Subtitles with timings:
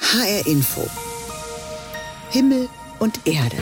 [0.00, 0.82] HR Info.
[2.30, 3.56] Himmel und Erde.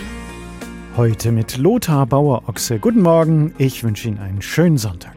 [0.97, 2.79] Heute mit Lothar Bauer-Ochse.
[2.81, 5.15] Guten Morgen, ich wünsche Ihnen einen schönen Sonntag.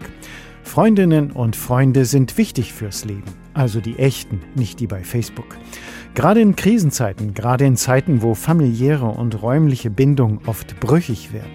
[0.64, 5.58] Freundinnen und Freunde sind wichtig fürs Leben, also die echten, nicht die bei Facebook.
[6.14, 11.52] Gerade in Krisenzeiten, gerade in Zeiten, wo familiäre und räumliche Bindungen oft brüchig werden.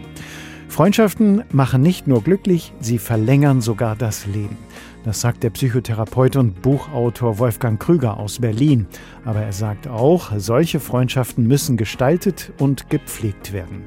[0.69, 4.57] Freundschaften machen nicht nur glücklich, sie verlängern sogar das Leben.
[5.05, 8.87] Das sagt der Psychotherapeut und Buchautor Wolfgang Krüger aus Berlin.
[9.25, 13.85] Aber er sagt auch, solche Freundschaften müssen gestaltet und gepflegt werden.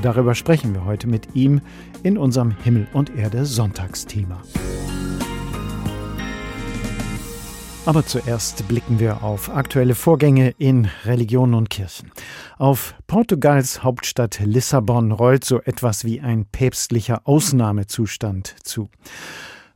[0.00, 1.60] Darüber sprechen wir heute mit ihm
[2.04, 4.40] in unserem Himmel und Erde Sonntagsthema.
[7.86, 12.10] Aber zuerst blicken wir auf aktuelle Vorgänge in Religion und Kirchen.
[12.58, 18.88] Auf Portugals Hauptstadt Lissabon rollt so etwas wie ein päpstlicher Ausnahmezustand zu.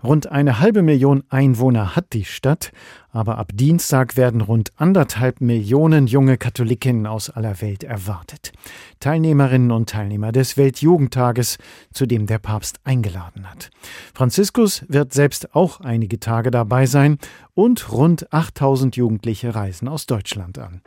[0.03, 2.73] Rund eine halbe Million Einwohner hat die Stadt,
[3.13, 8.53] aber ab Dienstag werden rund anderthalb Millionen junge Katholikinnen aus aller Welt erwartet.
[9.01, 11.59] Teilnehmerinnen und Teilnehmer des Weltjugendtages,
[11.93, 13.71] zu dem der Papst eingeladen hat.
[14.15, 17.19] Franziskus wird selbst auch einige Tage dabei sein
[17.53, 20.81] und rund 8000 Jugendliche reisen aus Deutschland an.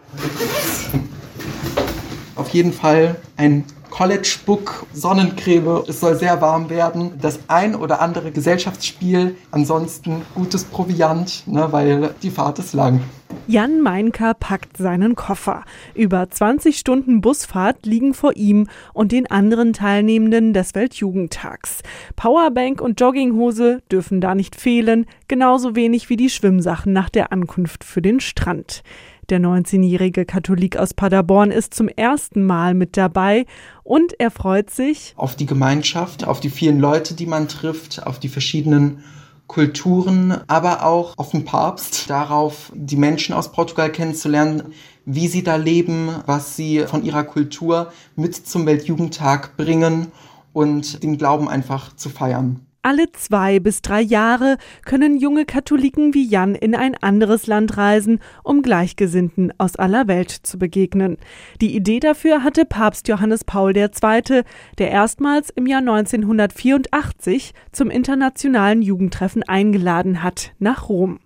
[2.36, 3.64] Auf jeden Fall ein
[3.94, 7.12] College Book, Sonnencreme, es soll sehr warm werden.
[7.22, 13.02] Das ein oder andere Gesellschaftsspiel, ansonsten gutes Proviant, ne, weil die Fahrt ist lang.
[13.46, 15.64] Jan Meinker packt seinen Koffer.
[15.94, 21.84] Über 20 Stunden Busfahrt liegen vor ihm und den anderen Teilnehmenden des Weltjugendtags.
[22.16, 27.84] Powerbank und Jogginghose dürfen da nicht fehlen, genauso wenig wie die Schwimmsachen nach der Ankunft
[27.84, 28.82] für den Strand.
[29.30, 33.46] Der 19-jährige Katholik aus Paderborn ist zum ersten Mal mit dabei
[33.84, 38.20] und er freut sich auf die Gemeinschaft, auf die vielen Leute, die man trifft, auf
[38.20, 39.04] die verschiedenen
[39.48, 44.74] Kulturen, aber auch auf den Papst, darauf die Menschen aus Portugal kennenzulernen,
[45.06, 50.12] wie sie da leben, was sie von ihrer Kultur mit zum Weltjugendtag bringen
[50.52, 52.66] und den Glauben einfach zu feiern.
[52.86, 58.20] Alle zwei bis drei Jahre können junge Katholiken wie Jan in ein anderes Land reisen,
[58.44, 61.16] um Gleichgesinnten aus aller Welt zu begegnen.
[61.62, 64.44] Die Idee dafür hatte Papst Johannes Paul II.,
[64.80, 71.20] der erstmals im Jahr 1984 zum internationalen Jugendtreffen eingeladen hat, nach Rom.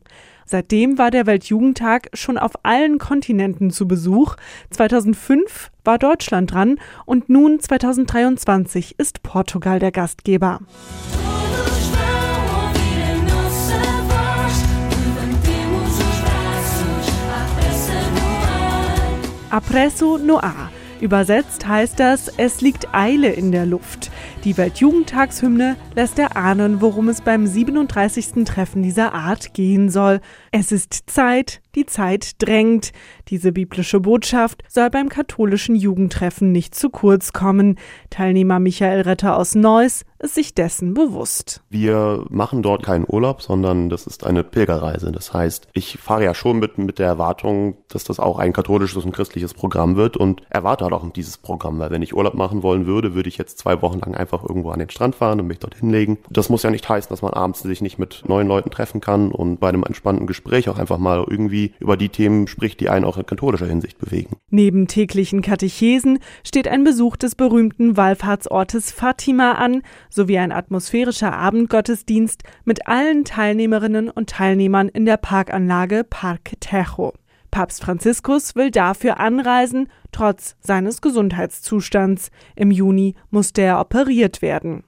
[0.46, 4.36] Seitdem war der Weltjugendtag schon auf allen Kontinenten zu Besuch.
[4.70, 10.60] 2005 war Deutschland dran und nun 2023 ist Portugal der Gastgeber.
[19.58, 20.70] Apresso Noir.
[21.02, 24.07] Übersetzt heißt das, es liegt Eile in der Luft.
[24.48, 28.46] Die Weltjugendtagshymne lässt erahnen, worum es beim 37.
[28.46, 30.22] Treffen dieser Art gehen soll.
[30.54, 32.94] Es ist Zeit, die Zeit drängt.
[33.28, 37.78] Diese biblische Botschaft soll beim katholischen Jugendtreffen nicht zu kurz kommen.
[38.10, 41.62] Teilnehmer Michael Retter aus Neuss ist sich dessen bewusst.
[41.70, 45.12] Wir machen dort keinen Urlaub, sondern das ist eine Pilgerreise.
[45.12, 49.06] Das heißt, ich fahre ja schon mit, mit der Erwartung, dass das auch ein katholisches
[49.06, 52.64] und christliches Programm wird und erwarte halt auch dieses Programm, weil wenn ich Urlaub machen
[52.64, 55.48] wollen würde, würde ich jetzt zwei Wochen lang einfach irgendwo an den Strand fahren und
[55.48, 56.18] mich dort hinlegen.
[56.30, 59.32] Das muss ja nicht heißen, dass man abends sich nicht mit neuen Leuten treffen kann
[59.32, 63.06] und bei einem entspannten Gespräch auch einfach mal irgendwie über die Themen spricht, die einen
[63.06, 64.38] auch in katholischer Hinsicht bewegen.
[64.50, 72.44] Neben täglichen Katechesen steht ein Besuch des berühmten Wallfahrtsortes Fatima an, sowie ein atmosphärischer Abendgottesdienst
[72.66, 77.14] mit allen Teilnehmerinnen und Teilnehmern in der Parkanlage Parque Tejo.
[77.52, 82.30] Papst Franziskus will dafür anreisen, trotz seines Gesundheitszustands.
[82.56, 84.84] Im Juni musste er operiert werden.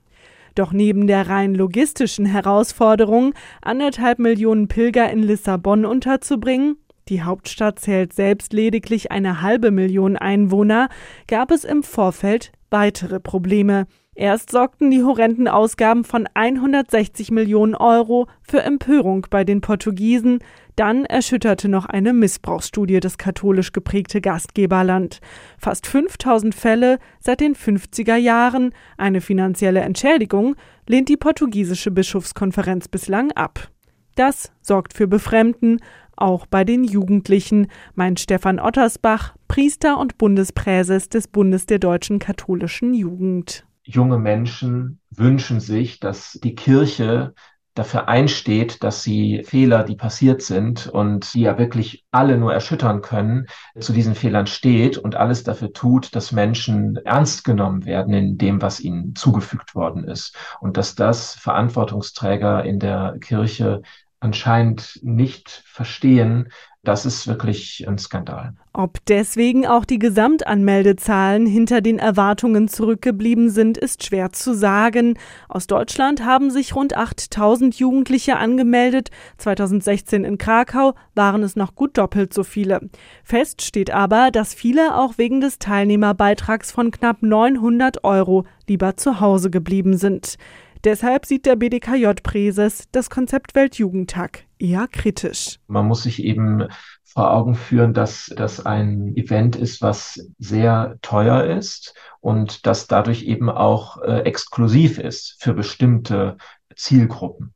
[0.55, 6.77] Doch neben der rein logistischen Herausforderung, anderthalb Millionen Pilger in Lissabon unterzubringen,
[7.09, 10.89] die Hauptstadt zählt selbst lediglich eine halbe Million Einwohner,
[11.27, 13.87] gab es im Vorfeld weitere Probleme.
[14.13, 20.39] Erst sorgten die horrenden Ausgaben von 160 Millionen Euro für Empörung bei den Portugiesen,
[20.79, 25.19] dann erschütterte noch eine Missbrauchsstudie das katholisch geprägte Gastgeberland.
[25.57, 30.55] Fast 5000 Fälle seit den 50er Jahren, eine finanzielle Entschädigung
[30.87, 33.69] lehnt die portugiesische Bischofskonferenz bislang ab.
[34.15, 35.81] Das sorgt für Befremden,
[36.15, 42.93] auch bei den Jugendlichen, meint Stefan Ottersbach, Priester und Bundespräses des Bundes der deutschen katholischen
[42.93, 47.33] Jugend junge Menschen wünschen sich, dass die Kirche
[47.73, 53.01] dafür einsteht, dass sie Fehler, die passiert sind und die ja wirklich alle nur erschüttern
[53.01, 53.47] können,
[53.79, 58.61] zu diesen Fehlern steht und alles dafür tut, dass Menschen ernst genommen werden in dem,
[58.61, 60.35] was ihnen zugefügt worden ist.
[60.59, 63.81] Und dass das Verantwortungsträger in der Kirche
[64.19, 66.49] anscheinend nicht verstehen,
[66.83, 68.53] Das ist wirklich ein Skandal.
[68.71, 75.17] Ob deswegen auch die Gesamtanmeldezahlen hinter den Erwartungen zurückgeblieben sind, ist schwer zu sagen.
[75.49, 79.09] Aus Deutschland haben sich rund 8000 Jugendliche angemeldet.
[79.39, 82.89] 2016 in Krakau waren es noch gut doppelt so viele.
[83.25, 89.19] Fest steht aber, dass viele auch wegen des Teilnehmerbeitrags von knapp 900 Euro lieber zu
[89.19, 90.37] Hause geblieben sind.
[90.85, 95.59] Deshalb sieht der BDKJ-Präses das Konzept Weltjugendtag eher kritisch.
[95.67, 96.67] Man muss sich eben
[97.03, 103.23] vor Augen führen, dass das ein Event ist, was sehr teuer ist und das dadurch
[103.23, 106.37] eben auch äh, exklusiv ist für bestimmte
[106.75, 107.53] Zielgruppen.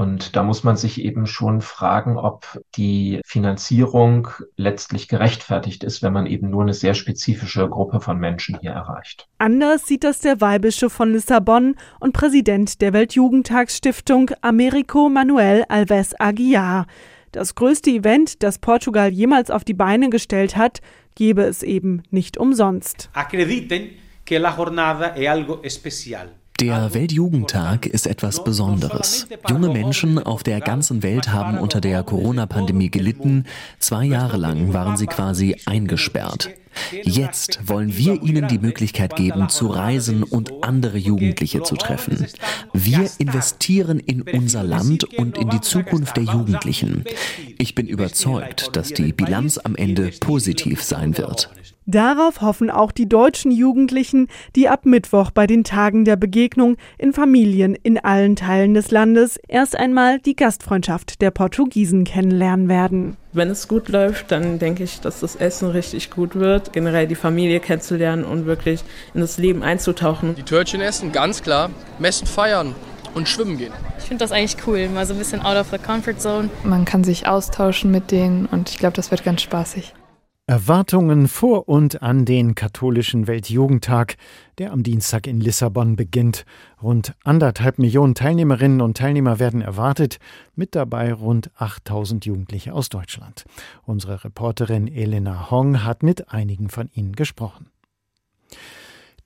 [0.00, 6.14] Und da muss man sich eben schon fragen, ob die Finanzierung letztlich gerechtfertigt ist, wenn
[6.14, 9.28] man eben nur eine sehr spezifische Gruppe von Menschen hier erreicht.
[9.36, 16.86] Anders sieht das der Weihbischof von Lissabon und Präsident der Weltjugendtagsstiftung Americo Manuel Alves Aguiar.
[17.32, 20.80] Das größte Event, das Portugal jemals auf die Beine gestellt hat,
[21.14, 23.10] gebe es eben nicht umsonst.
[23.12, 23.90] Acrediten
[24.24, 26.39] que la jornada es algo especial.
[26.60, 29.26] Der Weltjugendtag ist etwas Besonderes.
[29.48, 33.44] Junge Menschen auf der ganzen Welt haben unter der Corona-Pandemie gelitten.
[33.78, 36.50] Zwei Jahre lang waren sie quasi eingesperrt.
[37.02, 42.26] Jetzt wollen wir ihnen die Möglichkeit geben, zu reisen und andere Jugendliche zu treffen.
[42.74, 47.04] Wir investieren in unser Land und in die Zukunft der Jugendlichen.
[47.58, 51.50] Ich bin überzeugt, dass die Bilanz am Ende positiv sein wird.
[51.90, 57.12] Darauf hoffen auch die deutschen Jugendlichen, die ab Mittwoch bei den Tagen der Begegnung in
[57.12, 63.16] Familien in allen Teilen des Landes erst einmal die Gastfreundschaft der Portugiesen kennenlernen werden.
[63.32, 67.16] Wenn es gut läuft, dann denke ich, dass das Essen richtig gut wird, generell die
[67.16, 70.36] Familie kennenzulernen und wirklich in das Leben einzutauchen.
[70.36, 72.76] Die Törtchen essen, ganz klar, messen feiern
[73.14, 73.72] und schwimmen gehen.
[73.98, 76.50] Ich finde das eigentlich cool, mal so ein bisschen out of the comfort zone.
[76.62, 79.92] Man kann sich austauschen mit denen und ich glaube, das wird ganz spaßig.
[80.50, 84.16] Erwartungen vor und an den katholischen Weltjugendtag,
[84.58, 86.44] der am Dienstag in Lissabon beginnt.
[86.82, 90.18] Rund anderthalb Millionen Teilnehmerinnen und Teilnehmer werden erwartet,
[90.56, 93.44] mit dabei rund 8000 Jugendliche aus Deutschland.
[93.84, 97.70] Unsere Reporterin Elena Hong hat mit einigen von ihnen gesprochen.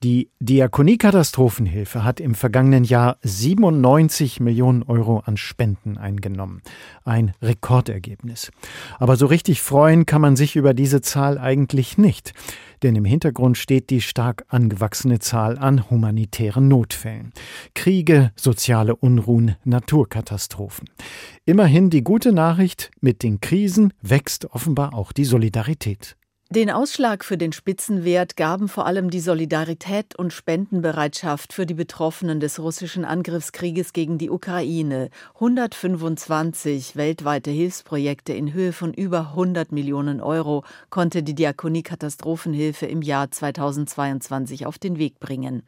[0.05, 6.61] Die Diakonie-Katastrophenhilfe hat im vergangenen Jahr 97 Millionen Euro an Spenden eingenommen.
[7.03, 8.51] Ein Rekordergebnis.
[8.99, 12.33] Aber so richtig freuen kann man sich über diese Zahl eigentlich nicht.
[12.83, 17.33] Denn im Hintergrund steht die stark angewachsene Zahl an humanitären Notfällen.
[17.73, 20.87] Kriege, soziale Unruhen, Naturkatastrophen.
[21.45, 26.15] Immerhin die gute Nachricht, mit den Krisen wächst offenbar auch die Solidarität.
[26.55, 32.39] Den Ausschlag für den Spitzenwert gaben vor allem die Solidarität und Spendenbereitschaft für die Betroffenen
[32.39, 35.09] des russischen Angriffskrieges gegen die Ukraine.
[35.33, 43.01] 125 weltweite Hilfsprojekte in Höhe von über 100 Millionen Euro konnte die Diakonie Katastrophenhilfe im
[43.01, 45.61] Jahr 2022 auf den Weg bringen.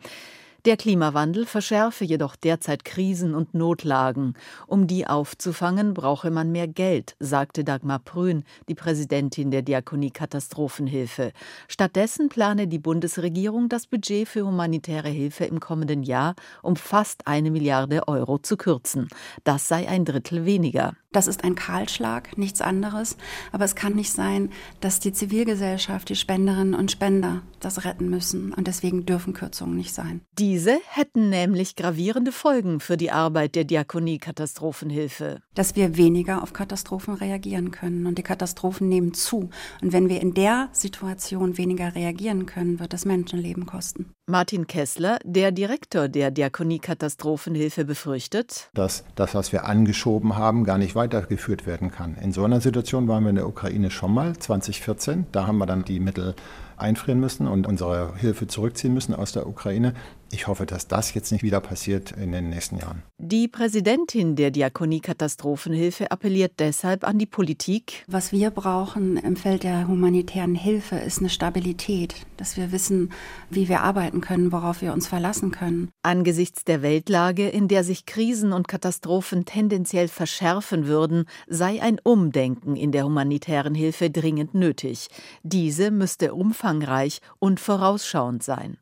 [0.67, 4.33] Der Klimawandel verschärfe jedoch derzeit Krisen und Notlagen.
[4.67, 11.31] Um die aufzufangen, brauche man mehr Geld, sagte Dagmar Prün, die Präsidentin der Diakonie Katastrophenhilfe.
[11.69, 17.49] Stattdessen plane die Bundesregierung, das Budget für humanitäre Hilfe im kommenden Jahr um fast eine
[17.49, 19.07] Milliarde Euro zu kürzen.
[19.45, 20.95] Das sei ein Drittel weniger.
[21.13, 23.15] Das ist ein Kahlschlag, nichts anderes.
[23.51, 28.53] Aber es kann nicht sein, dass die Zivilgesellschaft, die Spenderinnen und Spender das retten müssen.
[28.53, 30.21] Und deswegen dürfen Kürzungen nicht sein.
[30.57, 35.37] Diese hätten nämlich gravierende Folgen für die Arbeit der Diakonie Katastrophenhilfe.
[35.53, 38.07] Dass wir weniger auf Katastrophen reagieren können.
[38.07, 39.51] Und die Katastrophen nehmen zu.
[39.83, 44.15] Und wenn wir in der Situation weniger reagieren können, wird das Menschenleben kosten.
[44.25, 50.79] Martin Kessler, der Direktor der Diakonie Katastrophenhilfe, befürchtet, dass das, was wir angeschoben haben, gar
[50.79, 52.15] nicht weitergeführt werden kann.
[52.15, 55.27] In so einer Situation waren wir in der Ukraine schon mal 2014.
[55.31, 56.33] Da haben wir dann die Mittel
[56.77, 59.93] einfrieren müssen und unsere Hilfe zurückziehen müssen aus der Ukraine.
[60.29, 63.03] Ich hoffe, dass das jetzt nicht wieder passiert in den nächsten Jahren.
[63.17, 68.03] Die Präsidentin der Diakonie Katastrophenhilfe appelliert deshalb an die Politik.
[68.07, 73.11] Was wir brauchen im Feld der humanitären Hilfe ist eine Stabilität, dass wir wissen,
[73.49, 75.89] wie wir arbeiten können, worauf wir uns verlassen können.
[76.03, 82.75] Angesichts der Weltlage, in der sich Krisen und Katastrophen tendenziell verschärfen würden, sei ein Umdenken
[82.75, 85.07] in der humanitären Hilfe dringend nötig.
[85.43, 88.77] Diese müsste umfangreich und vorausschauend sein.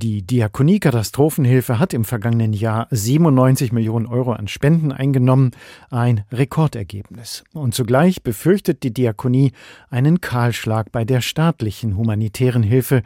[0.00, 5.50] Die Diakonie Katastrophenhilfe hat im vergangenen Jahr 97 Millionen Euro an Spenden eingenommen,
[5.90, 7.42] ein Rekordergebnis.
[7.52, 9.50] Und zugleich befürchtet die Diakonie
[9.90, 13.02] einen Kahlschlag bei der staatlichen humanitären Hilfe,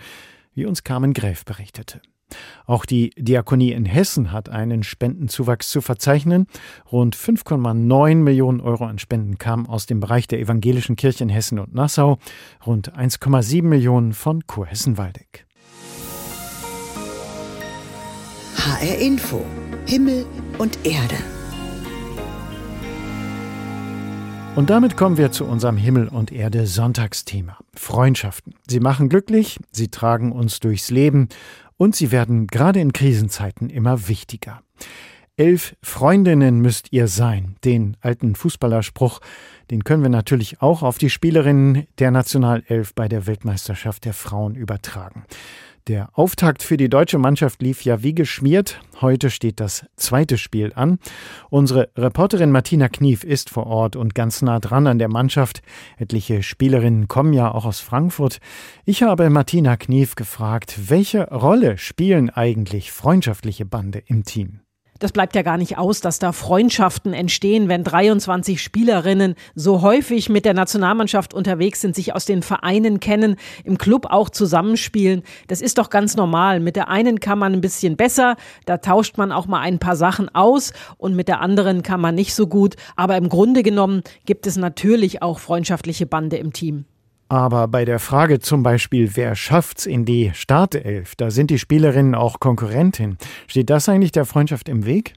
[0.55, 2.03] wie uns Carmen Gräf berichtete.
[2.67, 6.47] Auch die Diakonie in Hessen hat einen Spendenzuwachs zu verzeichnen.
[6.91, 11.59] Rund 5,9 Millionen Euro an Spenden kamen aus dem Bereich der evangelischen Kirche in Hessen
[11.59, 12.19] und Nassau,
[12.67, 15.47] rund 1,7 Millionen von Kurhessen-Waldeck.
[18.65, 19.45] HR Info.
[19.87, 20.25] Himmel
[20.59, 21.17] und Erde.
[24.55, 27.59] Und damit kommen wir zu unserem Himmel und Erde Sonntagsthema.
[27.75, 28.55] Freundschaften.
[28.69, 31.29] Sie machen glücklich, sie tragen uns durchs Leben
[31.77, 34.63] und sie werden gerade in Krisenzeiten immer wichtiger.
[35.37, 37.57] Elf Freundinnen müsst ihr sein.
[37.65, 39.19] Den alten Fußballerspruch,
[39.73, 44.55] den können wir natürlich auch auf die Spielerinnen der Nationalelf bei der Weltmeisterschaft der Frauen
[44.55, 45.25] übertragen.
[45.89, 48.81] Der Auftakt für die deutsche Mannschaft lief ja wie geschmiert.
[49.01, 51.01] Heute steht das zweite Spiel an.
[51.51, 55.61] Unsere Reporterin Martina Knief ist vor Ort und ganz nah dran an der Mannschaft.
[55.99, 58.39] Etliche Spielerinnen kommen ja auch aus Frankfurt.
[58.85, 64.61] Ich habe Martina Knief gefragt, welche Rolle spielen eigentlich freundschaftliche Bande im Team?
[65.03, 70.29] Das bleibt ja gar nicht aus, dass da Freundschaften entstehen, wenn 23 Spielerinnen so häufig
[70.29, 75.23] mit der Nationalmannschaft unterwegs sind, sich aus den Vereinen kennen, im Club auch zusammenspielen.
[75.49, 76.61] Das ist doch ganz normal.
[76.61, 79.97] Mit der einen kann man ein bisschen besser, da tauscht man auch mal ein paar
[79.97, 82.77] Sachen aus und mit der anderen kann man nicht so gut.
[82.95, 86.85] Aber im Grunde genommen gibt es natürlich auch freundschaftliche Bande im Team.
[87.33, 92.15] Aber bei der Frage zum Beispiel, wer schafft's in die Startelf, da sind die Spielerinnen
[92.15, 93.17] auch Konkurrentin.
[93.47, 95.15] Steht das eigentlich der Freundschaft im Weg?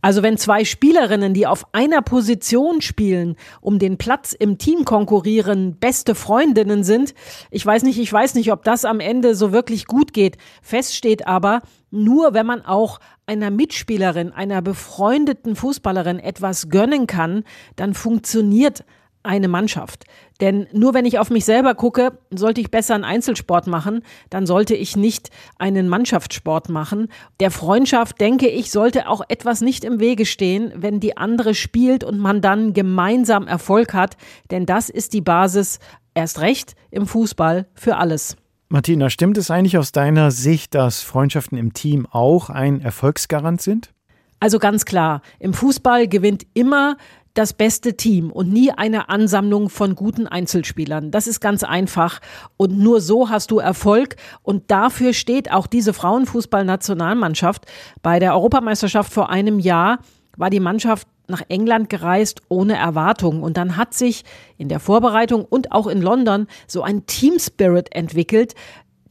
[0.00, 5.74] Also wenn zwei Spielerinnen, die auf einer Position spielen, um den Platz im Team konkurrieren,
[5.80, 7.12] beste Freundinnen sind,
[7.50, 10.36] ich weiß nicht, ich weiß nicht, ob das am Ende so wirklich gut geht.
[10.62, 17.42] Fest steht aber, nur wenn man auch einer Mitspielerin, einer befreundeten Fußballerin etwas gönnen kann,
[17.74, 18.84] dann funktioniert
[19.28, 20.04] eine Mannschaft.
[20.40, 24.46] Denn nur wenn ich auf mich selber gucke, sollte ich besser einen Einzelsport machen, dann
[24.46, 27.08] sollte ich nicht einen Mannschaftssport machen.
[27.38, 32.04] Der Freundschaft, denke ich, sollte auch etwas nicht im Wege stehen, wenn die andere spielt
[32.04, 34.16] und man dann gemeinsam Erfolg hat.
[34.50, 35.78] Denn das ist die Basis,
[36.14, 38.36] erst recht im Fußball, für alles.
[38.70, 43.92] Martina, stimmt es eigentlich aus deiner Sicht, dass Freundschaften im Team auch ein Erfolgsgarant sind?
[44.40, 46.96] Also ganz klar, im Fußball gewinnt immer
[47.38, 51.12] das beste Team und nie eine Ansammlung von guten Einzelspielern.
[51.12, 52.18] Das ist ganz einfach
[52.56, 57.66] und nur so hast du Erfolg und dafür steht auch diese Frauenfußballnationalmannschaft.
[58.02, 60.00] Bei der Europameisterschaft vor einem Jahr
[60.36, 63.42] war die Mannschaft nach England gereist ohne Erwartung.
[63.42, 64.24] Und dann hat sich
[64.56, 68.54] in der Vorbereitung und auch in London so ein Team Spirit entwickelt,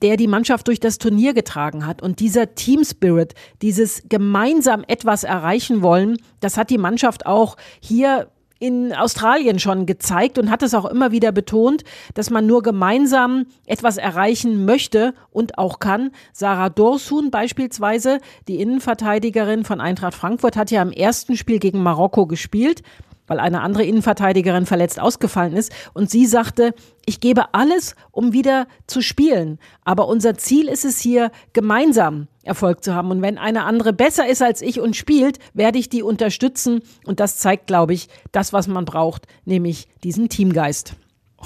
[0.01, 2.01] der die Mannschaft durch das Turnier getragen hat.
[2.01, 8.27] Und dieser Team Spirit, dieses gemeinsam etwas erreichen wollen, das hat die Mannschaft auch hier
[8.59, 13.45] in Australien schon gezeigt und hat es auch immer wieder betont, dass man nur gemeinsam
[13.65, 16.11] etwas erreichen möchte und auch kann.
[16.33, 22.25] Sarah Dorsun beispielsweise, die Innenverteidigerin von Eintracht Frankfurt, hat ja im ersten Spiel gegen Marokko
[22.25, 22.81] gespielt
[23.27, 25.71] weil eine andere Innenverteidigerin verletzt ausgefallen ist.
[25.93, 26.73] Und sie sagte,
[27.05, 29.59] ich gebe alles, um wieder zu spielen.
[29.83, 33.11] Aber unser Ziel ist es hier, gemeinsam Erfolg zu haben.
[33.11, 36.81] Und wenn eine andere besser ist als ich und spielt, werde ich die unterstützen.
[37.05, 40.95] Und das zeigt, glaube ich, das, was man braucht, nämlich diesen Teamgeist.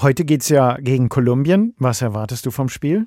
[0.00, 1.74] Heute geht es ja gegen Kolumbien.
[1.78, 3.06] Was erwartest du vom Spiel?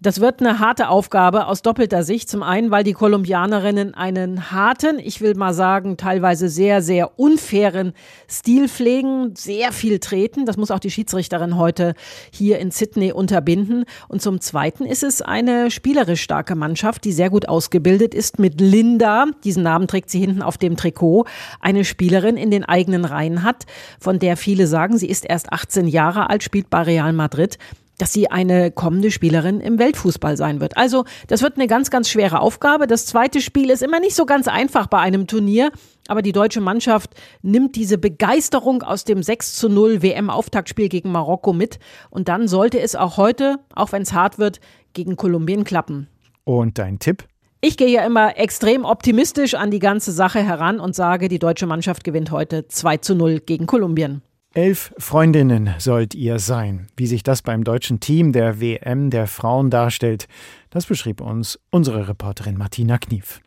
[0.00, 2.28] Das wird eine harte Aufgabe aus doppelter Sicht.
[2.28, 7.94] Zum einen, weil die Kolumbianerinnen einen harten, ich will mal sagen, teilweise sehr, sehr unfairen
[8.28, 10.46] Stil pflegen, sehr viel treten.
[10.46, 11.94] Das muss auch die Schiedsrichterin heute
[12.30, 13.84] hier in Sydney unterbinden.
[14.08, 18.60] Und zum zweiten ist es eine spielerisch starke Mannschaft, die sehr gut ausgebildet ist mit
[18.60, 21.24] Linda, diesen Namen trägt sie hinten auf dem Trikot,
[21.60, 23.64] eine Spielerin in den eigenen Reihen hat,
[24.00, 27.58] von der viele sagen, sie ist erst 18 Jahre alt, spielt bei Real Madrid
[27.98, 30.76] dass sie eine kommende Spielerin im Weltfußball sein wird.
[30.76, 32.86] Also das wird eine ganz, ganz schwere Aufgabe.
[32.86, 35.70] Das zweite Spiel ist immer nicht so ganz einfach bei einem Turnier,
[36.08, 41.52] aber die deutsche Mannschaft nimmt diese Begeisterung aus dem 6 zu 0 WM-Auftaktspiel gegen Marokko
[41.52, 41.78] mit
[42.10, 44.60] und dann sollte es auch heute, auch wenn es hart wird,
[44.92, 46.08] gegen Kolumbien klappen.
[46.44, 47.24] Und dein Tipp?
[47.60, 51.66] Ich gehe ja immer extrem optimistisch an die ganze Sache heran und sage, die deutsche
[51.66, 54.20] Mannschaft gewinnt heute 2 zu 0 gegen Kolumbien.
[54.56, 56.86] Elf Freundinnen sollt ihr sein.
[56.96, 60.28] Wie sich das beim deutschen Team der WM der Frauen darstellt,
[60.70, 63.40] das beschrieb uns unsere Reporterin Martina Knief.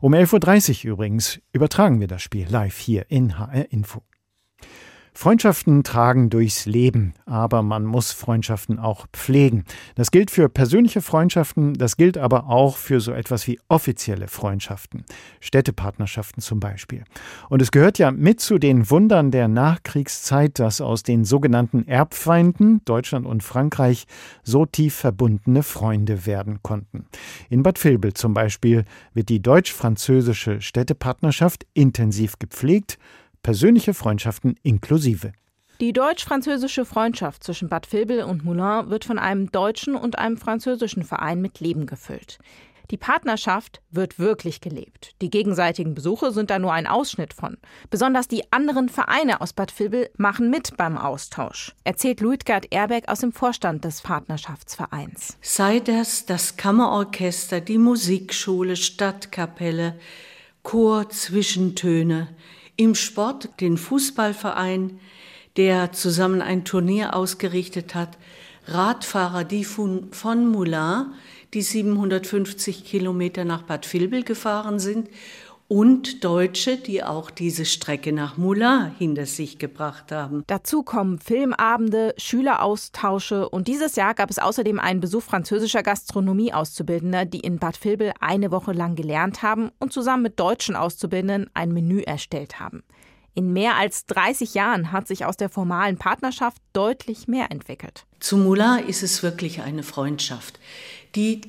[0.00, 4.02] Um 11.30 Uhr übrigens übertragen wir das Spiel live hier in HR Info.
[5.16, 9.64] Freundschaften tragen durchs Leben, aber man muss Freundschaften auch pflegen.
[9.94, 15.04] Das gilt für persönliche Freundschaften, das gilt aber auch für so etwas wie offizielle Freundschaften,
[15.40, 17.04] Städtepartnerschaften zum Beispiel.
[17.48, 22.84] Und es gehört ja mit zu den Wundern der Nachkriegszeit, dass aus den sogenannten Erbfeinden
[22.84, 24.06] Deutschland und Frankreich
[24.42, 27.06] so tief verbundene Freunde werden konnten.
[27.48, 32.98] In Bad Vilbel zum Beispiel wird die deutsch-französische Städtepartnerschaft intensiv gepflegt,
[33.44, 35.32] persönliche Freundschaften inklusive.
[35.80, 41.04] Die deutsch-französische Freundschaft zwischen Bad Vilbel und Moulin wird von einem deutschen und einem französischen
[41.04, 42.38] Verein mit Leben gefüllt.
[42.90, 45.12] Die Partnerschaft wird wirklich gelebt.
[45.20, 47.56] Die gegenseitigen Besuche sind da nur ein Ausschnitt von.
[47.90, 53.20] Besonders die anderen Vereine aus Bad Vilbel machen mit beim Austausch, erzählt Luitgard Erbeck aus
[53.20, 55.38] dem Vorstand des Partnerschaftsvereins.
[55.42, 59.98] Sei das das Kammerorchester, die Musikschule, Stadtkapelle,
[60.62, 62.28] Chor, Zwischentöne,
[62.76, 64.98] im Sport den Fußballverein,
[65.56, 68.18] der zusammen ein Turnier ausgerichtet hat,
[68.66, 71.06] Radfahrer, die von, von Moulin,
[71.52, 75.08] die 750 Kilometer nach Bad Vilbel gefahren sind,
[75.68, 80.44] und Deutsche, die auch diese Strecke nach Moulin hinter sich gebracht haben.
[80.46, 87.40] Dazu kommen Filmabende, Schüleraustausche und dieses Jahr gab es außerdem einen Besuch französischer Gastronomie-Auszubildender, die
[87.40, 92.00] in Bad Vilbel eine Woche lang gelernt haben und zusammen mit deutschen Auszubildenden ein Menü
[92.00, 92.82] erstellt haben.
[93.36, 98.06] In mehr als 30 Jahren hat sich aus der formalen Partnerschaft deutlich mehr entwickelt.
[98.20, 100.60] Zu Moulin ist es wirklich eine Freundschaft,
[101.16, 101.40] die,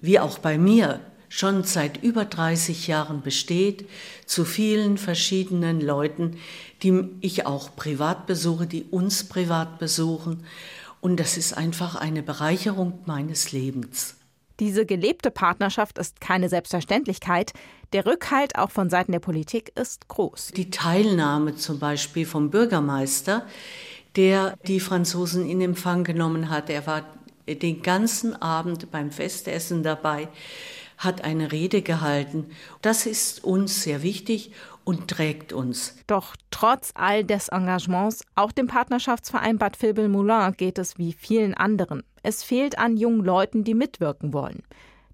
[0.00, 1.00] wie auch bei mir,
[1.32, 3.88] schon seit über 30 Jahren besteht,
[4.26, 6.36] zu vielen verschiedenen Leuten,
[6.82, 10.44] die ich auch privat besuche, die uns privat besuchen.
[11.00, 14.16] Und das ist einfach eine Bereicherung meines Lebens.
[14.60, 17.54] Diese gelebte Partnerschaft ist keine Selbstverständlichkeit.
[17.94, 20.48] Der Rückhalt auch von Seiten der Politik ist groß.
[20.54, 23.46] Die Teilnahme zum Beispiel vom Bürgermeister,
[24.16, 27.06] der die Franzosen in Empfang genommen hat, er war
[27.48, 30.28] den ganzen Abend beim Festessen dabei
[31.04, 32.46] hat eine Rede gehalten.
[32.80, 34.52] Das ist uns sehr wichtig
[34.84, 35.96] und trägt uns.
[36.06, 42.02] Doch trotz all des Engagements, auch dem Partnerschaftsverein Bad Vilbel-Moulin geht es wie vielen anderen.
[42.22, 44.62] Es fehlt an jungen Leuten, die mitwirken wollen.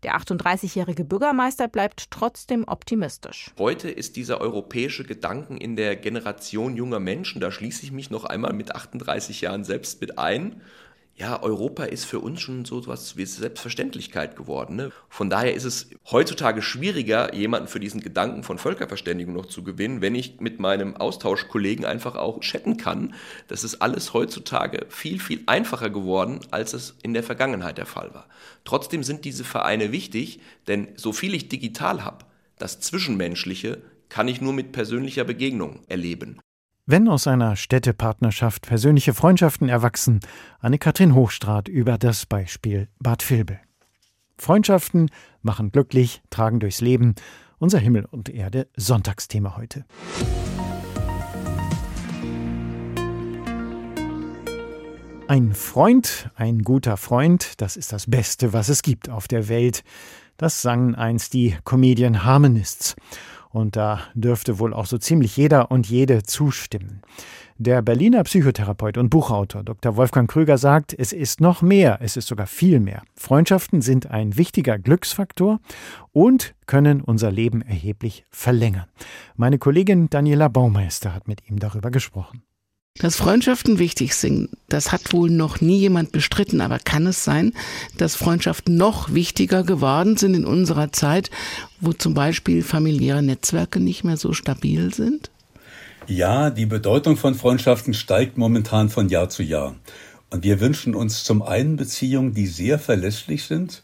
[0.04, 3.50] Der 38-jährige Bürgermeister bleibt trotzdem optimistisch.
[3.59, 8.25] Heute ist dieser europäische Gedanken in der Generation junger Menschen, da schließe ich mich noch
[8.25, 10.61] einmal mit 38 Jahren selbst mit ein,
[11.18, 14.76] ja, Europa ist für uns schon so etwas wie Selbstverständlichkeit geworden.
[14.76, 14.92] Ne?
[15.08, 20.00] Von daher ist es heutzutage schwieriger, jemanden für diesen Gedanken von Völkerverständigung noch zu gewinnen,
[20.00, 23.14] wenn ich mit meinem Austauschkollegen einfach auch chatten kann.
[23.48, 28.14] Das ist alles heutzutage viel, viel einfacher geworden, als es in der Vergangenheit der Fall
[28.14, 28.28] war.
[28.64, 32.26] Trotzdem sind diese Vereine wichtig, denn so viel ich digital habe,
[32.59, 36.38] das Zwischenmenschliche kann ich nur mit persönlicher Begegnung erleben.
[36.90, 40.20] Wenn aus einer Städtepartnerschaft persönliche Freundschaften erwachsen,
[40.61, 43.61] Anne-Kathrin Hochstrat über das Beispiel Bad Vilbel.
[44.38, 45.11] Freundschaften
[45.42, 47.14] machen glücklich, tragen durchs Leben.
[47.59, 49.85] Unser Himmel und Erde Sonntagsthema heute.
[55.27, 59.85] Ein Freund, ein guter Freund, das ist das Beste, was es gibt auf der Welt.
[60.38, 62.96] Das sangen einst die Comedian Harmonists.
[63.50, 67.02] Und da dürfte wohl auch so ziemlich jeder und jede zustimmen.
[67.61, 69.96] Der Berliner Psychotherapeut und Buchautor Dr.
[69.96, 73.02] Wolfgang Krüger sagt, es ist noch mehr, es ist sogar viel mehr.
[73.16, 75.58] Freundschaften sind ein wichtiger Glücksfaktor
[76.12, 78.87] und können unser Leben erheblich verlängern.
[79.34, 82.42] Meine Kollegin Daniela Baumeister hat mit ihm darüber gesprochen.
[83.00, 87.52] Dass Freundschaften wichtig sind, das hat wohl noch nie jemand bestritten, aber kann es sein,
[87.96, 91.30] dass Freundschaften noch wichtiger geworden sind in unserer Zeit,
[91.80, 95.30] wo zum Beispiel familiäre Netzwerke nicht mehr so stabil sind?
[96.08, 99.76] Ja, die Bedeutung von Freundschaften steigt momentan von Jahr zu Jahr.
[100.30, 103.82] Und wir wünschen uns zum einen Beziehungen, die sehr verlässlich sind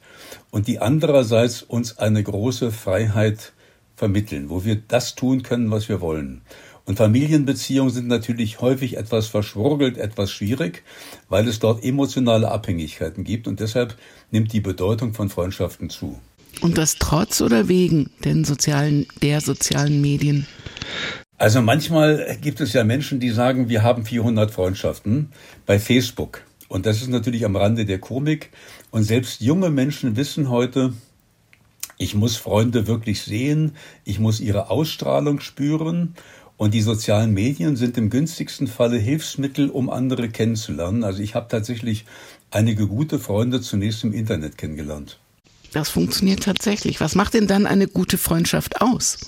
[0.50, 3.52] und die andererseits uns eine große Freiheit
[3.94, 6.42] vermitteln, wo wir das tun können, was wir wollen.
[6.86, 10.82] Und Familienbeziehungen sind natürlich häufig etwas verschwurgelt, etwas schwierig,
[11.28, 13.96] weil es dort emotionale Abhängigkeiten gibt und deshalb
[14.30, 16.18] nimmt die Bedeutung von Freundschaften zu.
[16.60, 20.46] Und das trotz oder wegen den sozialen, der sozialen Medien?
[21.38, 25.32] Also manchmal gibt es ja Menschen, die sagen, wir haben 400 Freundschaften
[25.66, 26.42] bei Facebook.
[26.68, 28.50] Und das ist natürlich am Rande der Komik.
[28.90, 30.92] Und selbst junge Menschen wissen heute,
[31.98, 33.72] ich muss Freunde wirklich sehen,
[34.04, 36.14] ich muss ihre Ausstrahlung spüren
[36.56, 41.04] und die sozialen Medien sind im günstigsten Falle Hilfsmittel, um andere kennenzulernen.
[41.04, 42.04] Also ich habe tatsächlich
[42.50, 45.18] einige gute Freunde zunächst im Internet kennengelernt.
[45.72, 47.00] Das funktioniert tatsächlich.
[47.00, 49.18] Was macht denn dann eine gute Freundschaft aus?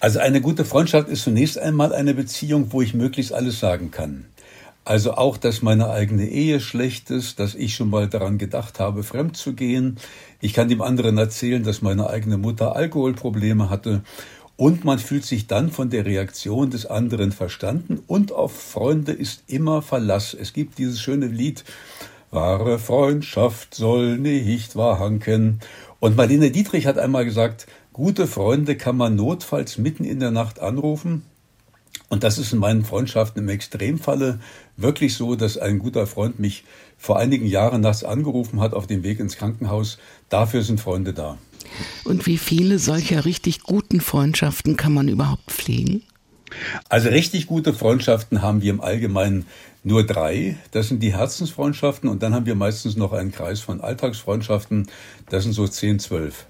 [0.00, 4.26] Also eine gute Freundschaft ist zunächst einmal eine Beziehung, wo ich möglichst alles sagen kann.
[4.84, 9.02] Also auch, dass meine eigene Ehe schlecht ist, dass ich schon mal daran gedacht habe,
[9.02, 9.98] fremd zu gehen.
[10.40, 14.02] Ich kann dem anderen erzählen, dass meine eigene Mutter Alkoholprobleme hatte.
[14.58, 18.02] Und man fühlt sich dann von der Reaktion des anderen verstanden.
[18.06, 20.34] Und auf Freunde ist immer Verlass.
[20.34, 21.64] Es gibt dieses schöne Lied,
[22.30, 25.60] wahre Freundschaft soll nicht wahanken.
[25.98, 30.60] Und Marlene Dietrich hat einmal gesagt, gute Freunde kann man notfalls mitten in der Nacht
[30.60, 31.22] anrufen
[32.08, 34.40] und das ist in meinen Freundschaften im Extremfalle
[34.76, 36.64] wirklich so, dass ein guter Freund mich
[36.96, 39.98] vor einigen Jahren nachts angerufen hat auf dem Weg ins Krankenhaus.
[40.30, 41.38] Dafür sind Freunde da.
[42.04, 46.02] Und wie viele solcher richtig guten Freundschaften kann man überhaupt pflegen?
[46.88, 49.46] Also richtig gute Freundschaften haben wir im Allgemeinen
[49.84, 50.56] nur drei.
[50.70, 54.88] Das sind die Herzensfreundschaften und dann haben wir meistens noch einen Kreis von Alltagsfreundschaften.
[55.28, 56.46] Das sind so zehn, zwölf.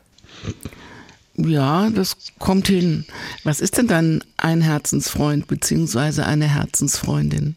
[1.37, 3.07] Ja, das kommt hin.
[3.45, 7.55] Was ist denn dann ein Herzensfreund beziehungsweise eine Herzensfreundin?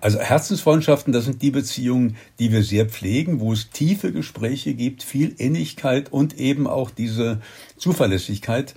[0.00, 5.02] Also Herzensfreundschaften, das sind die Beziehungen, die wir sehr pflegen, wo es tiefe Gespräche gibt,
[5.02, 7.40] viel Innigkeit und eben auch diese
[7.76, 8.74] Zuverlässigkeit.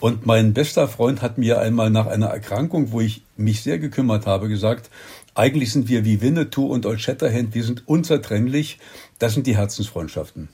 [0.00, 4.26] Und mein bester Freund hat mir einmal nach einer Erkrankung, wo ich mich sehr gekümmert
[4.26, 4.90] habe, gesagt,
[5.34, 8.78] eigentlich sind wir wie Winnetou und Old Shatterhand, wir sind unzertrennlich.
[9.18, 10.48] Das sind die Herzensfreundschaften.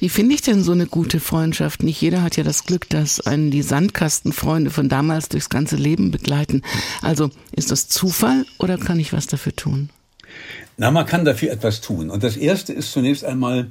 [0.00, 1.82] Wie finde ich denn so eine gute Freundschaft?
[1.82, 6.10] Nicht jeder hat ja das Glück, dass einen die Sandkastenfreunde von damals durchs ganze Leben
[6.10, 6.62] begleiten.
[7.02, 9.90] Also ist das Zufall oder kann ich was dafür tun?
[10.78, 12.08] Na, man kann dafür etwas tun.
[12.08, 13.70] Und das erste ist zunächst einmal,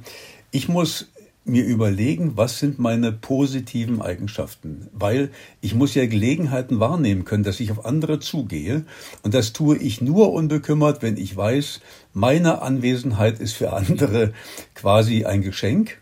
[0.52, 1.08] ich muss
[1.44, 7.58] mir überlegen, was sind meine positiven Eigenschaften, weil ich muss ja Gelegenheiten wahrnehmen können, dass
[7.58, 8.84] ich auf andere zugehe
[9.24, 11.80] und das tue ich nur unbekümmert, wenn ich weiß,
[12.12, 14.32] meine Anwesenheit ist für andere
[14.74, 15.98] quasi ein Geschenk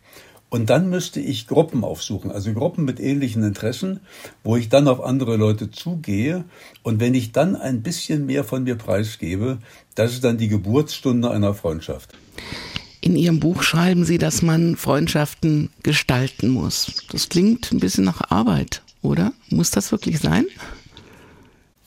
[0.51, 4.01] und dann müsste ich Gruppen aufsuchen, also Gruppen mit ähnlichen Interessen,
[4.43, 6.45] wo ich dann auf andere Leute zugehe.
[6.83, 9.59] Und wenn ich dann ein bisschen mehr von mir preisgebe,
[9.95, 12.15] das ist dann die Geburtsstunde einer Freundschaft.
[13.01, 17.05] In Ihrem Buch schreiben Sie, dass man Freundschaften gestalten muss.
[17.13, 19.33] Das klingt ein bisschen nach Arbeit, oder?
[19.51, 20.47] Muss das wirklich sein?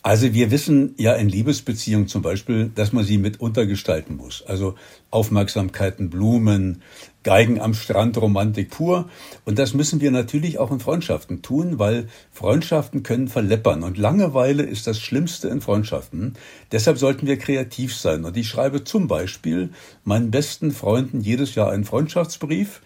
[0.04, 4.44] Also wir wissen ja in Liebesbeziehungen zum Beispiel, dass man sie mitunter gestalten muss.
[4.48, 4.74] Also
[5.12, 6.82] Aufmerksamkeiten, Blumen,
[7.22, 9.10] Geigen am Strand, Romantik pur.
[9.46, 13.84] Und das müssen wir natürlich auch in Freundschaften tun, weil Freundschaften können verleppern.
[13.84, 16.34] Und Langeweile ist das Schlimmste in Freundschaften.
[16.72, 18.26] Deshalb sollten wir kreativ sein.
[18.26, 19.70] Und ich schreibe zum Beispiel
[20.04, 22.82] meinen besten Freunden jedes Jahr einen Freundschaftsbrief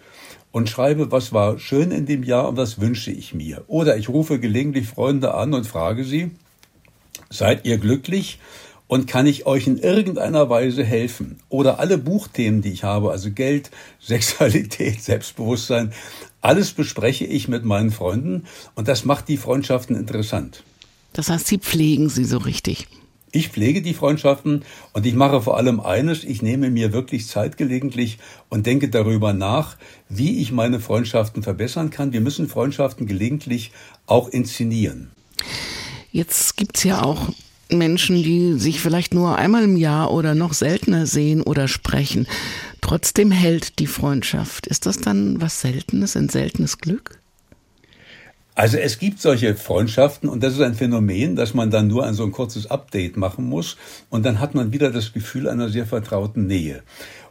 [0.52, 3.64] und schreibe, was war schön in dem Jahr und was wünsche ich mir.
[3.68, 6.30] Oder ich rufe gelegentlich Freunde an und frage sie,
[7.30, 8.38] Seid ihr glücklich?
[8.88, 11.40] Und kann ich euch in irgendeiner Weise helfen?
[11.48, 15.92] Oder alle Buchthemen, die ich habe, also Geld, Sexualität, Selbstbewusstsein,
[16.40, 18.44] alles bespreche ich mit meinen Freunden
[18.76, 20.62] und das macht die Freundschaften interessant.
[21.12, 22.86] Das heißt, Sie pflegen sie so richtig.
[23.32, 27.56] Ich pflege die Freundschaften und ich mache vor allem eines, ich nehme mir wirklich Zeit
[27.56, 29.76] gelegentlich und denke darüber nach,
[30.08, 32.12] wie ich meine Freundschaften verbessern kann.
[32.12, 33.72] Wir müssen Freundschaften gelegentlich
[34.06, 35.10] auch inszenieren.
[36.16, 37.28] Jetzt gibt's ja auch
[37.70, 42.26] Menschen, die sich vielleicht nur einmal im Jahr oder noch seltener sehen oder sprechen.
[42.80, 44.66] Trotzdem hält die Freundschaft.
[44.66, 47.18] Ist das dann was Seltenes, ein seltenes Glück?
[48.54, 52.14] Also es gibt solche Freundschaften und das ist ein Phänomen, dass man dann nur ein
[52.14, 53.76] so ein kurzes Update machen muss
[54.08, 56.82] und dann hat man wieder das Gefühl einer sehr vertrauten Nähe.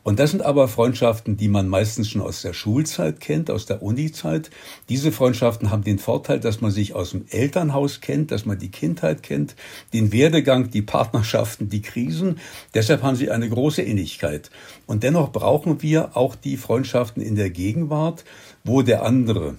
[0.05, 3.81] Und das sind aber Freundschaften, die man meistens schon aus der Schulzeit kennt, aus der
[3.81, 4.51] Uni-Zeit.
[4.87, 8.69] Diese Freundschaften haben den Vorteil, dass man sich aus dem Elternhaus kennt, dass man die
[8.69, 9.55] Kindheit kennt,
[9.93, 12.39] den Werdegang, die Partnerschaften, die Krisen.
[12.75, 14.51] Deshalb haben sie eine große Innigkeit.
[14.85, 18.25] Und dennoch brauchen wir auch die Freundschaften in der Gegenwart,
[18.63, 19.55] wo der andere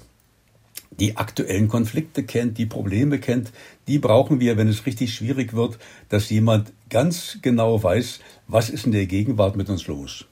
[1.00, 3.50] die aktuellen Konflikte kennt, die Probleme kennt,
[3.88, 8.86] die brauchen wir, wenn es richtig schwierig wird, dass jemand ganz genau weiß, was ist
[8.86, 10.26] in der Gegenwart mit uns los.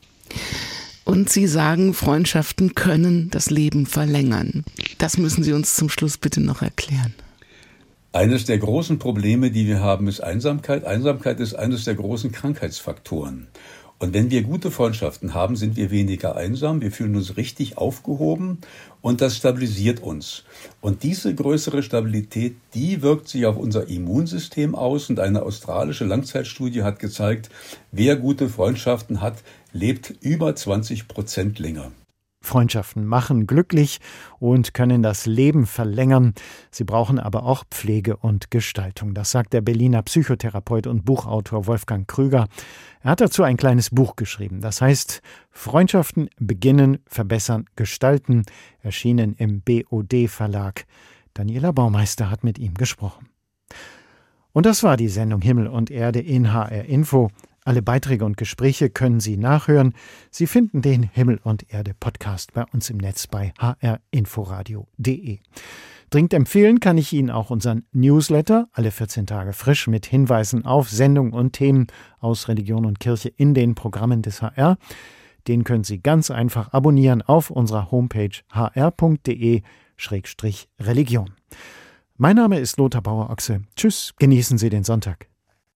[1.04, 4.64] Und Sie sagen, Freundschaften können das Leben verlängern.
[4.98, 7.14] Das müssen Sie uns zum Schluss bitte noch erklären.
[8.12, 10.84] Eines der großen Probleme, die wir haben, ist Einsamkeit.
[10.84, 13.48] Einsamkeit ist eines der großen Krankheitsfaktoren.
[13.98, 18.58] Und wenn wir gute Freundschaften haben, sind wir weniger einsam, wir fühlen uns richtig aufgehoben
[19.00, 20.44] und das stabilisiert uns.
[20.80, 26.82] Und diese größere Stabilität, die wirkt sich auf unser Immunsystem aus und eine australische Langzeitstudie
[26.82, 27.50] hat gezeigt,
[27.92, 29.42] wer gute Freundschaften hat,
[29.74, 31.92] lebt über 20 Prozent länger.
[32.40, 34.00] Freundschaften machen glücklich
[34.38, 36.34] und können das Leben verlängern.
[36.70, 39.14] Sie brauchen aber auch Pflege und Gestaltung.
[39.14, 42.46] Das sagt der Berliner Psychotherapeut und Buchautor Wolfgang Krüger.
[43.02, 44.60] Er hat dazu ein kleines Buch geschrieben.
[44.60, 48.44] Das heißt Freundschaften beginnen, verbessern, gestalten,
[48.80, 50.84] erschienen im BOD Verlag.
[51.32, 53.28] Daniela Baumeister hat mit ihm gesprochen.
[54.52, 57.30] Und das war die Sendung Himmel und Erde in HR Info.
[57.66, 59.94] Alle Beiträge und Gespräche können Sie nachhören.
[60.30, 65.38] Sie finden den Himmel und Erde Podcast bei uns im Netz bei hrinforadio.de.
[66.10, 70.90] Dringend empfehlen kann ich Ihnen auch unseren Newsletter, alle 14 Tage frisch mit Hinweisen auf
[70.90, 71.86] Sendungen und Themen
[72.20, 74.76] aus Religion und Kirche in den Programmen des HR.
[75.48, 81.30] Den können Sie ganz einfach abonnieren auf unserer Homepage hr.de-religion.
[82.16, 83.62] Mein Name ist Lothar Bauer-Ochse.
[83.74, 85.28] Tschüss, genießen Sie den Sonntag.